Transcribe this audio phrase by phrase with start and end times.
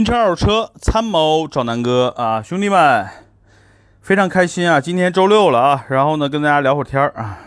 [0.00, 3.06] 新车、二手车，参谋找南哥啊，兄弟们，
[4.00, 4.80] 非常开心啊！
[4.80, 7.40] 今天周六了啊，然后呢，跟大家聊会儿天儿啊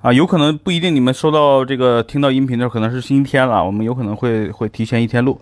[0.00, 5.38] 啊，有可能不一定你们收到这个听到音频的时候可能是星期天了，我们有可能会会提前一天录。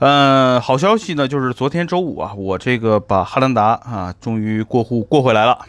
[0.00, 5.60] 嗯，好消息呢，就是昨天周五啊，我这个把汉兰达啊，终于过户过回来了，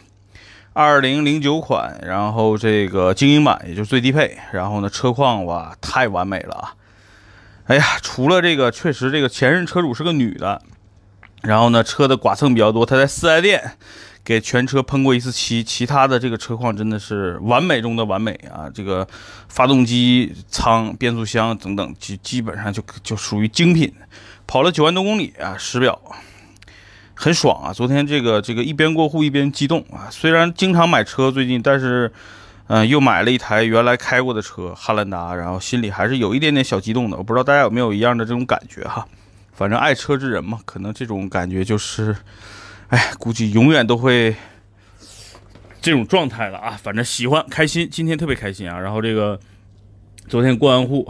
[0.73, 6.73] 二零零九款，然后这个精英版，也就是最低配，然后呢，车况哇，太完美了啊！
[7.67, 10.61] 哎呀，除了这个，确实这个前任车主是个女的，
[11.41, 13.73] 然后呢，车的剐蹭比较多，她在四 S 店
[14.23, 18.69] 给全车喷过一次漆，其他的这个车况真的是完美中的完美啊！
[18.73, 19.05] 这个
[19.49, 23.93] 发动机舱、变速箱等等，基基本上就就属于精品，
[24.47, 26.01] 跑了九万多公里啊，实表
[27.15, 27.73] 很爽啊！
[27.73, 32.09] 昨天这个这个一边过户一边激动啊，虽然经常买车最近，但是。
[32.67, 37.15] 嗯，又买了一台原来开过的车汉兰达，然后心里还是有一点点小激动的。
[37.17, 39.07] 我不知道大家有没有一样的这种感觉哈？
[39.53, 42.15] 反正爱车之人嘛，可能这种感觉就是，
[42.89, 44.35] 哎，估计永远都会
[45.81, 46.77] 这种状态了啊。
[46.83, 48.77] 反正喜欢开心，今天特别开心啊。
[48.77, 49.39] 然后这个
[50.27, 51.09] 昨天过完户，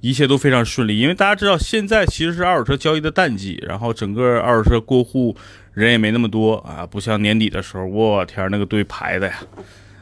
[0.00, 5.34] 一切都非常顺利，因为大家知道现在其实是二手车交易的淡季，然后整个二手车过户
[5.72, 9.34] 人也没那么多啊，不像年底的时候，我天，那个队排的呀。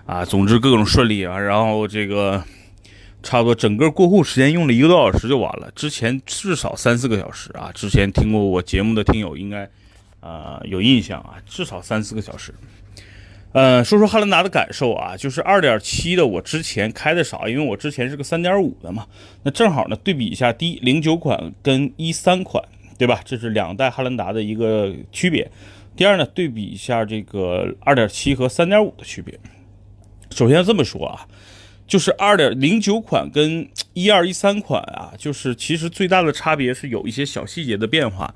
[0.09, 2.43] 啊，总之各种顺利啊，然后这个
[3.23, 7.71] 差不多整个过户时间用了一个多小时就完了，之前至少三四个小时啊。
[7.75, 9.69] 之前听过我节目的听友应该
[10.21, 12.55] 啊有印象啊，至少三四个小时。
[13.53, 19.07] 呃，说说汉兰达的感受啊，就是二点七的我之前开的少，因为我之前是个三点五的嘛。
[19.43, 22.65] 那正好呢，对比一下，第一零九款跟一三款，
[22.97, 23.21] 对吧？
[23.27, 25.51] 这是两代汉兰达的一个区别。
[25.95, 29.39] 第二呢，对比一下这个二点七和三点五的区别。
[30.31, 31.27] 首先这么说啊，
[31.87, 38.35] 就是二点零九款跟一二一三款啊，就是其实最大的差别是有一些小细节的变化。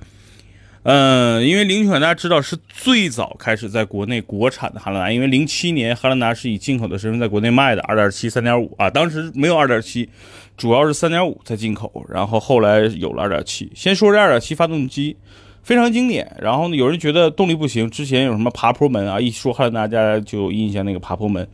[0.84, 10.08] 嗯，因为零九款大家知道是最早开始在国内国产的汉兰达，因为零七年汉兰达是以进口的身份在国内卖的，二点七、三点五啊，当时没有二点七，
[10.56, 13.70] 主要是三点五在进口，然后后来有了二点七。
[13.76, 15.16] 先说这二点七发动机
[15.62, 21.46] 非常经典，然后呢，有人觉得动力不行，之前有什么爬坡门啊，一说汉兰达大家就印象那个爬坡门。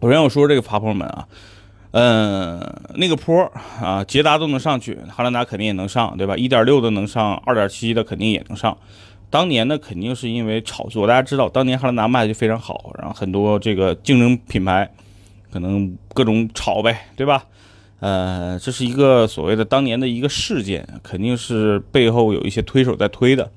[0.00, 1.26] 首先我说这个爬坡门啊，
[1.90, 2.60] 嗯，
[2.94, 3.42] 那个坡
[3.80, 6.36] 啊，捷达都能上去，汉兰达肯定也能上，对吧？
[6.36, 8.78] 一点六的能上，二点七的肯定也能上。
[9.28, 14.88] 当年呢，肯定是因为炒作，大家知道，当年汉兰达卖的就非常好，然后很多这个竞争品牌
[15.52, 17.44] 可能各种炒呗，对吧？
[17.98, 23.50] 呃，这是一个所谓的当年的一个事件，肯定是背后有一些推手在推的。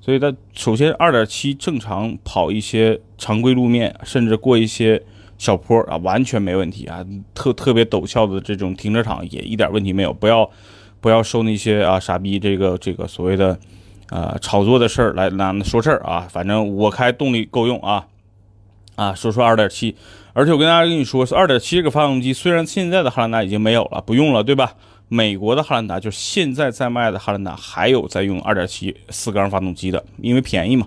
[0.00, 5.02] 所以它首先二点七正常跑一些常规路面，甚至过一些。
[5.40, 7.02] 小坡啊，完全没问题啊，
[7.34, 10.12] 特特别陡峭的这种停车场也一点问题没有。
[10.12, 10.48] 不要
[11.00, 13.58] 不要受那些啊傻逼这个这个所谓的
[14.10, 16.28] 啊炒作的事儿来来说事儿啊。
[16.30, 18.06] 反正我开动力够用啊
[18.96, 19.96] 啊，说说二点七，
[20.34, 24.74] 而且我跟大家跟你说，二点七这个发动机，虽然现在的汉兰达已经没有了，不用了，对吧？
[25.08, 30.86] 美国的汉兰达就是现在在卖的汉兰达还有在用二点七四缸发动机的，因为便宜嘛。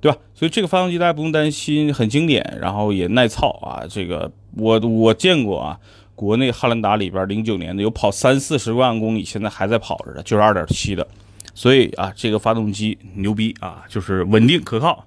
[0.00, 0.18] 对吧？
[0.34, 3.84] 所以这个发动机大家不用担心，很经典，然后也耐操啊。
[3.88, 5.78] 这个我我见过啊，
[6.14, 11.06] 国内汉兰达里边零九年的有跑三四十万公里，现在还在跑着的，就是二点七的。
[11.54, 15.06] 所以啊，这个发动机牛逼啊，就是稳定可靠。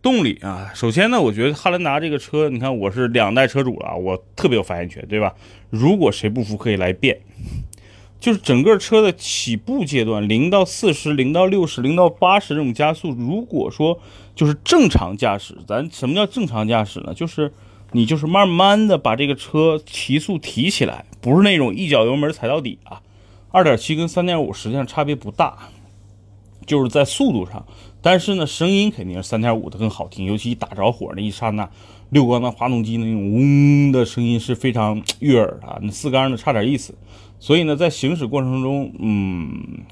[0.00, 5.34] 动力啊，首先呢，我觉得汉兰达这个车，你看我是两代车主了，我特别有发言权，对吧？
[5.70, 7.18] 如果谁不服，可以来辩。
[8.20, 14.00] 就是整个车的起步阶段，零到四十、零到六十、零到八十这种加速，如果说
[14.34, 17.14] 就是正常驾驶，咱什么叫正常驾驶呢？
[17.14, 17.52] 就是
[17.92, 23.00] 你就是慢慢的把这个车提速提起来，不是那种一脚油门踩到底啊。
[23.50, 25.70] 二点七跟三点五实际上差别不大，
[26.66, 27.64] 就是在速度上，
[28.02, 31.70] 但是呢，声音肯定是三点五的更好听，尤其打着火那一刹那，
[32.10, 36.94] 六缸的发动机那种嗡的声音是非常悦耳的，那四缸的差点意思。
[37.40, 39.82] 所以呢，在行驶过程中，嗯，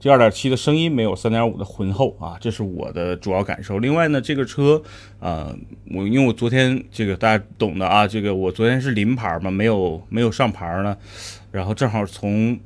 [0.00, 3.78] 这二点七的声音没有三点五的浑厚啊，这是我的主要感受。
[3.78, 4.82] 另外呢，这个车
[5.20, 5.54] 啊，
[5.92, 10.96] 我因为我昨天这个大家懂的啊，这个我昨天是临牌嘛，没有没有上牌呢，
[11.50, 12.58] 然后正好从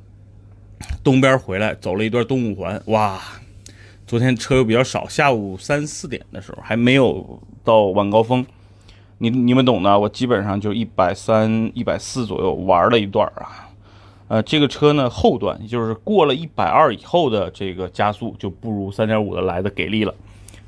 [1.03, 3.21] 东边回来，走了一段东五环，哇，
[4.05, 8.45] 昨天车又比较少，下午三四点的时候还没有到晚高峰，
[9.19, 13.69] 你你们懂的，我基本上就一百三、一百四左右玩了一段啊。
[14.33, 20.15] 呃，这个车呢，后段就是过了一百二以后的这个加速就不如三点五的来的给力了，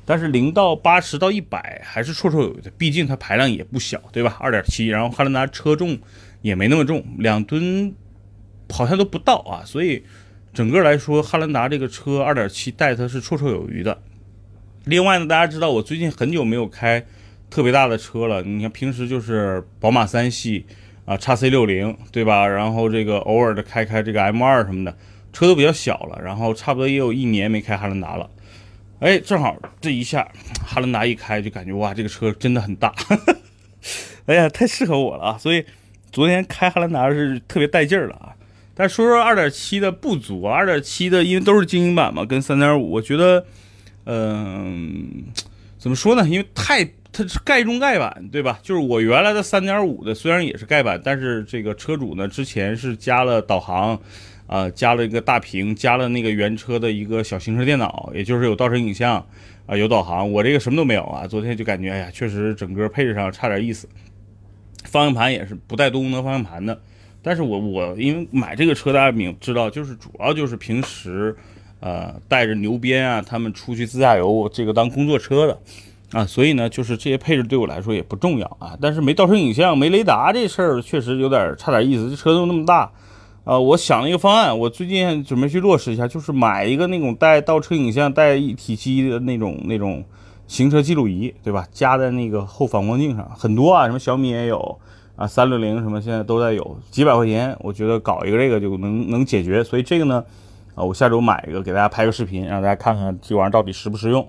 [0.04, 4.36] 但是零到八十到一百还是绰绰有余的，毕竟它排量也不小，对吧？
[4.38, 5.98] 二点七，然后汉兰达车重
[6.42, 7.92] 也没那么重，两吨
[8.70, 10.04] 好像都不到啊，所以
[10.54, 14.00] 整个来说，汉兰达这个车二点七带它是绰绰有余的。
[14.84, 17.04] 另外呢，大家知道我最近很久没有开
[17.50, 20.64] 特别大的车了，你看平时就是宝马三系
[21.06, 22.46] 啊，叉 C 六零，对吧？
[22.46, 24.94] 然后这个偶尔的开开这个 M 二什么的，
[25.32, 26.20] 车都比较小了。
[26.22, 28.28] 然后差不多也有一年没开汉兰达了。
[28.98, 30.26] 哎，正好这一下
[30.64, 32.94] 汉兰达一开就感觉哇，这个车真的很大，
[34.26, 35.38] 哎呀，太适合我了啊！
[35.38, 35.64] 所以
[36.10, 38.32] 昨天开汉兰达是特别带劲儿了啊。
[38.74, 43.44] 但说说二点七的不足啊，二点七的因为都是精英版嘛，跟三点五，我觉得，
[44.04, 45.24] 嗯，
[45.78, 46.26] 怎么说呢？
[46.28, 46.82] 因为太
[47.16, 48.58] 它是盖中盖板，对吧？
[48.62, 53.98] 就是我原来的三点五的虽然也是盖板，但是这个车主呢之前是加了导航。
[54.48, 59.16] 啊，加了一个大屏，加了那个原车的一个小行车电脑，也就是有倒车影像
[59.66, 60.30] 啊，有导航。
[60.30, 63.88] 我这个什么都没有啊，昨天就感觉，哎呀，确实整个配置上差点意思。
[64.84, 66.80] 方向盘也是不带多功能方向盘的，
[67.22, 71.34] 但是我我因为买这个车，大家明知道，就是主要就是平时
[71.80, 75.58] 呃带着牛鞭啊，他们出去自驾游，这个当工作车的
[76.12, 78.76] 啊，所以呢，就是这些配置对我来说也不重要啊。
[78.80, 82.90] 但是没倒车影像，没雷达这事儿确实有点差点意思，这车都那么大。
[83.44, 90.04] 呃，我想了一个方案，我最近准备去落实一下，就是买一个那种带倒车影像、带一体机的那种那种
[90.48, 91.66] 行车记录仪，对吧？
[91.70, 94.78] 加在那个后反光镜上，很多啊，什么小米也有
[95.14, 99.62] 啊，三六零什么现在都在有，几百块钱，我觉得搞一个这个就能能解决。
[99.62, 100.24] 所以这个呢，
[100.74, 104.26] 啊，我下周买一个，给大家拍个视频，让大家看看这玩意儿到底实不实用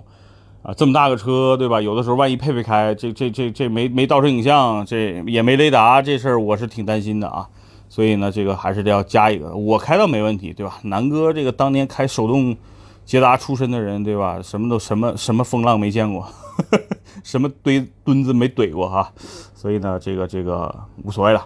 [0.68, 0.74] 啊。
[0.74, 1.81] 这么大个车，对吧？
[1.81, 7.48] 有的时候万一配不开，这这这这没没倒车影像，这也没雷达，这事儿我是挺担心的啊。
[7.90, 9.56] 所以呢，这个还是得要加一个。
[9.56, 10.78] 我开倒没问题，对吧？
[10.84, 12.54] 南哥这个当年开手动
[13.06, 14.42] 捷达出身的人，对吧？
[14.42, 16.28] 什么都什么什么风浪没见过，
[17.24, 19.10] 什么堆墩子没怼过哈。
[19.56, 21.46] 所以呢，这个这个无所谓了。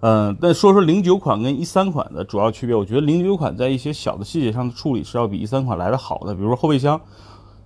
[0.00, 6.98] 嗯，那说说零九款跟一三款的主要区别，我觉得零九款在一些小的细节上的处理是要比一三款来的好的，比如说后备箱。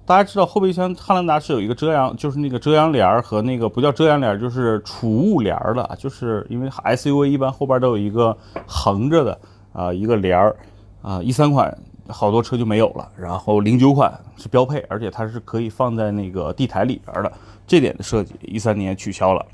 [0.08, 8.34] 大家知道后备箱汉兰达是有一个遮阳，就是那个遮阳帘儿和那个不叫遮阳帘儿，就是储物帘儿的，就是因为 SUV 一般后边都有一个
[8.66, 9.38] 横着的
[9.70, 10.56] 啊一个帘儿
[11.02, 11.76] 啊，一三款
[12.08, 17.30] 好多车就没有了，然后零九款是标配，而且它是可以放在那个地台里边的，
[17.66, 19.44] 这点的设计一三年取消了。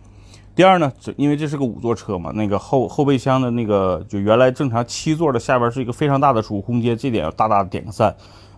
[0.54, 8.14] 第二呢，这因为这是个五座车嘛，那个后后备箱的那个就原来正常七座的下边是一个非常大的储物空间，这点要大大的点个赞。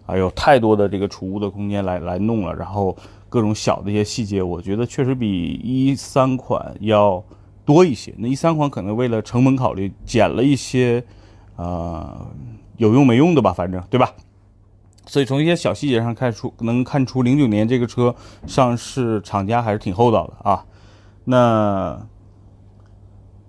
[0.06, 2.97] 还有太多的这个储物的空间来来弄了，然后
[3.29, 7.23] 各种小的一些细节，我觉得确实比一三款要
[7.64, 8.14] 多一些。
[8.17, 11.05] 那一三款可能为了成本考虑，减了一些，
[11.56, 12.26] 呃，
[12.76, 14.12] 有用没用的吧，反正对吧？
[15.06, 18.14] 所以从一些小细节上看出，能看出零九年这个车
[18.47, 20.64] 上市厂家还是挺厚道的啊。
[21.25, 22.06] 那。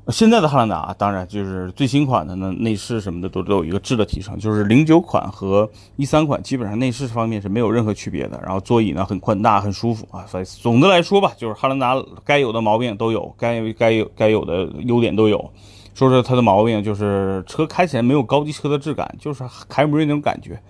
[0.09, 4.38] 现在的汉兰达当然就是最新款的呢，内饰什么的都都有一个质的提升。
[4.39, 8.39] 就是零九款和一三款基本上内饰方面是没有任何区别的。
[8.42, 10.25] 然后座椅呢很宽大很舒服啊。
[10.25, 15.52] 所以总的来说吧，就是汉兰达该有的毛病都有，该该有该有的优点都有。
[15.94, 20.61] 说说它的毛病，就是车开起来没有高级车的质感，就是凯美瑞那种感觉，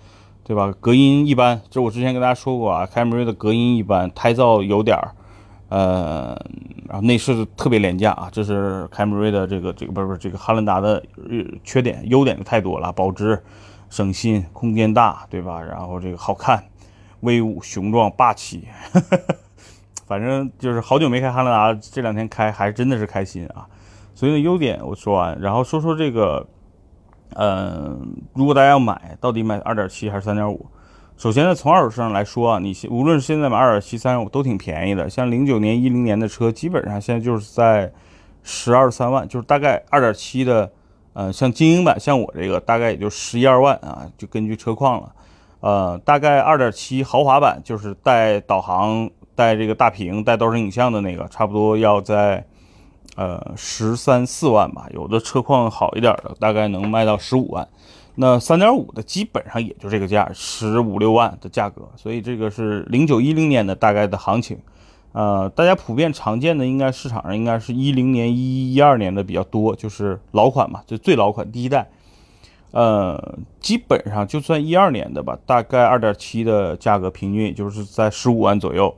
[0.42, 0.72] 对吧？
[0.80, 5.12] 隔音一般，就我之前跟大家说过啊，凯美瑞的隔音一般，胎噪有点儿。
[5.68, 6.34] 呃，
[6.86, 11.02] 然后内饰特别廉价啊，这是凯美瑞的这个这个不是不是这个汉兰达的
[11.62, 13.42] 缺点，优点就太多了，保值、
[13.90, 15.60] 省心、空间大，对吧？
[15.60, 16.64] 然后这个好看、
[17.20, 19.18] 威武、雄壮、霸气，哈 哈
[20.06, 23.66] 反正就是好久没开汉兰达，这两天开还真的是开心啊。
[24.14, 26.46] 所以呢，优点我说完，然后说说这个，
[27.34, 30.58] 嗯，如果大家要买，到底买2.7还是3.5？
[31.18, 35.10] 首先呢，从二手车上来说啊，你无论是现在买二点七、三都挺便宜的。
[35.10, 37.92] 像零九年、一零年的车，基本上现在就是在
[38.44, 40.70] 十二三万，就是大概二点七的，
[41.14, 45.12] 呃，像精英版，像我这个大概也就十一二万啊，就根据车况了。
[45.58, 52.46] 呃，大概二点七豪华版，就是带导航、带这个大屏、带倒车影像的那个，差不多要在
[53.16, 54.86] 呃十三四万吧。
[54.94, 57.66] 有的车况好一点的，大概能卖到十五万。
[58.20, 64.58] 那三点五的基本上也就这个价，十五六万的价格，所以这个是零九一零年的大概的行情，
[65.12, 71.88] 呃，大家普遍常见的应该市场上应该是一零年一一二年的比较多，就是老款嘛，就最老款第一代，
[72.72, 78.92] 呃，基本上就算一二年的吧，大概二点七的价格平均也就是在十五万左右，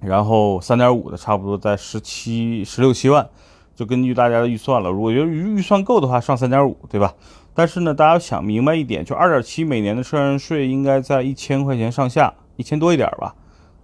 [0.00, 3.28] 然后三点五的差不多在十七十六七万，
[3.76, 7.14] 就根据大家的预算了，如果觉得预算够的话，上三点五，对吧？
[7.54, 13.34] 但是呢，大家想明白一点，就二点七每年的车船税应该在一千块钱上下，一千多一点吧，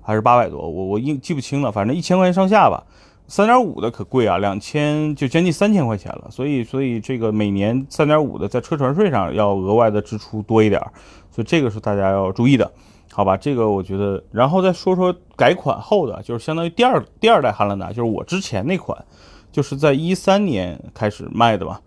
[0.03, 0.59] 还是八百多？
[0.59, 2.85] 我我应记不清了，反正一千块钱上下吧。
[3.29, 6.27] 三点五的可贵啊，两千就将近三千块钱了。
[6.31, 10.81] 所以，所以这个每年三点五的在车船税上要额外的支出多一点，
[11.31, 12.69] 所以这个是大家要注意的，
[13.13, 13.37] 好吧？
[13.37, 18.99] 这个我觉得，然后再说说改款后的，就是相当于第二第二代汉兰达，就是我之前那款，
[19.53, 21.81] 就是在一三年开始卖的吧。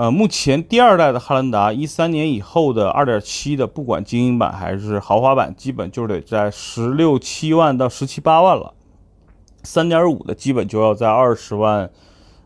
[0.00, 8.72] 呃，目前第二代的汉兰达，一三年以后的二点七的，不管精英版还是豪华版，基本就得在十六七万到十七八万了。
[9.62, 11.90] 三点五的基本就要在二十万，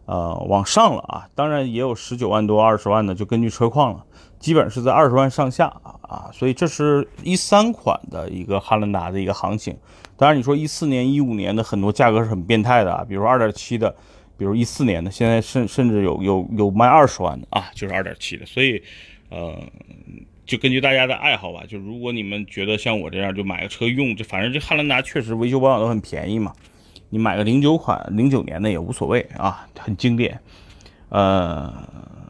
[0.07, 1.29] 呃，往上了啊。
[1.37, 4.05] 当然也有十九万多、二十万的，就根据车况了。
[4.41, 6.31] 基本是在二十万上下啊啊。
[6.33, 9.77] 所以这是一三款的一个汉兰达的一个行情。
[10.17, 13.95] 当然你说一四年、一五年的很多价格是很变态的啊，比如二点七的。
[14.37, 18.83] 比如一四年的，现在甚甚至有有有卖二十万的啊，就是二点七的，所以，
[19.29, 19.57] 呃，
[20.45, 21.63] 就根据大家的爱好吧。
[21.69, 26.53] 就如果你们觉得像我这样，就买个车用，就反正这汉兰达确实维修保养都很便宜嘛。
[27.11, 30.41] 你买个零九款、零九年的也无所谓啊，很经典。
[31.11, 31.73] 呃，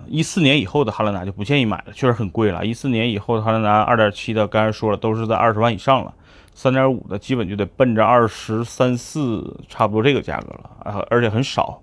[0.07, 2.67] 一四年以后的汉兰达就不建议买了，确实很贵了。
[2.67, 6.15] 一四年以后的汉兰达二点七的，刚才说了都是在二十万以上了。
[6.53, 11.81] 三点五的基本就得奔着二十三四，差不多这个价格了啊，而且很少。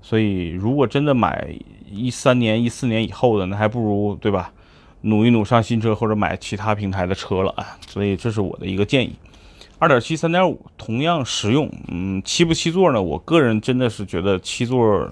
[0.00, 1.48] 所以，如果真的买
[1.90, 4.52] 一三年、一四年以后的，那还不如对吧？
[5.02, 7.78] 努一努上新车，或者买其他平台的车了啊。
[7.86, 9.14] 所以，这是我的一个建议。
[9.78, 13.00] 二点七、三点五同样实用，嗯，七不七座呢？
[13.00, 15.08] 我个人真的是觉得七座，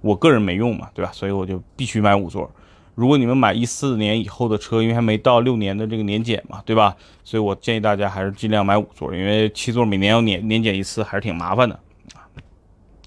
[0.00, 1.10] 我个人没用嘛，对吧？
[1.12, 2.50] 所以我就必须买五座。
[2.94, 6.96] 如果你们买一四年以后的车，因为还没到六年的这个年检嘛，对吧？
[7.24, 11.78] 所以我建议大家还是尽量买五座，因为七座每年要年年检一次，还是挺麻烦的。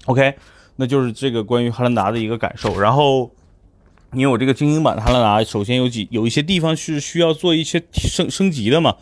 [0.06, 0.36] OK。
[0.80, 3.30] 那就是这个关于汉兰达的一个感受，然后，
[4.14, 8.96] 因为我这个精英版的汉兰达，首先有几有一些地方是需要做一些升升级的嘛，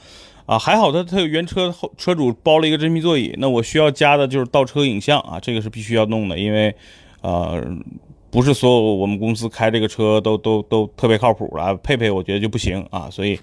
[0.45, 6.75] 啊，还好它它有原车后车主包了一个真皮座椅，那我需要加的就是倒车影像啊，这个是必须要弄的，因为，
[7.21, 7.65] 呃，
[8.29, 13.39] 不是所有我们公司开这个车都都都特别靠谱了，配配我觉得就不行啊，所以，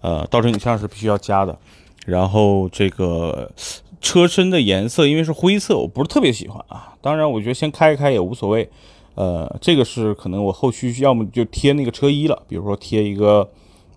[0.00, 1.58] 呃，倒车影像是必须要加的，
[2.06, 3.52] 然后这个。
[4.04, 6.92] 车身的颜色因为是灰色，我不是特别喜欢啊。
[7.00, 8.68] 当然，我觉得先开一开也无所谓。
[9.14, 13.48] 呃，这个是可能我后续要么就贴那个车衣了，比如说贴一个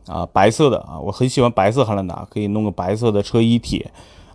[0.05, 3.85] 啊白色的啊，我很喜欢白色汉兰达，可以弄个白色的车衣贴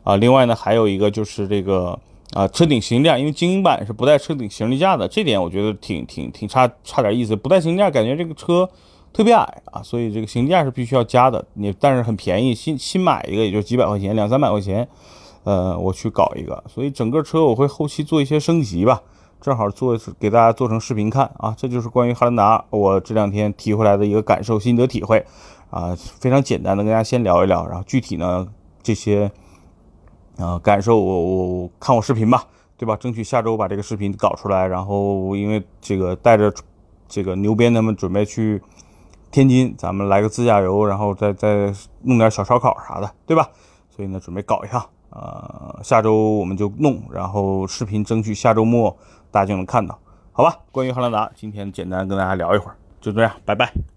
[0.04, 0.16] 啊。
[0.16, 1.98] 另外呢，还有一个就是这个
[2.34, 8.68] 啊车顶行李架，因为精英版是不带车顶行李架的，这点我觉得挺挺挺差差点意思，不带行李架感觉这个车
[9.12, 11.42] 特别矮啊，所以这个行李架是必须要加的。
[11.54, 14.86] 你但是很便宜，新新买一个也就几百块钱，两三百块钱。
[15.44, 19.02] 呃，我去搞一个，所以整个车我会后期做一些升级吧，
[19.40, 21.54] 正好做给大家做成视频看啊。
[21.58, 25.26] 这就是关于汉兰达我这两天提回来的一个感受、心得体会
[25.70, 28.46] 啊，非常简单的跟大家先聊一聊，然后具体呢
[28.82, 29.30] 这些
[30.38, 32.44] 啊感受我我看我视频吧，
[32.76, 32.94] 对吧？
[32.96, 36.52] 争取下周把这个视频搞出来，然后因为这个带着
[37.08, 38.62] 这个牛鞭他们准备去
[39.32, 43.50] 天津，咱们来个自驾游，然后再再弄点小烧烤啥的，对吧？
[43.90, 44.86] 所以呢，准备搞一下。
[45.12, 48.96] 呃，下周我们就弄，然后视频争取下周末
[49.30, 49.98] 大家就能看到，
[50.32, 50.58] 好吧？
[50.72, 53.91] 关于汉兰达，今天简单跟大家聊一会儿，就这样，拜拜。